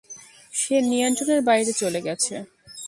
[0.53, 2.35] সে নিয়ন্ত্রণের বাইরে চলে গেছে।